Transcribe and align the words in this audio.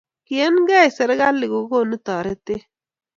kiienkei 0.27 0.89
serkali 0.97 1.45
kokonu 1.53 1.95
toretee 2.05 2.59